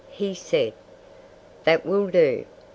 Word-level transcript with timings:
"He 0.09 0.33
said" 0.33 0.73
"That 1.65 1.85
will 1.85 2.07
do!" 2.07 2.45